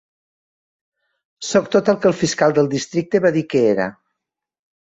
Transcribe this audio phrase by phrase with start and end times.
[1.49, 3.89] Soc tot el que el fiscal del districte va dir que era.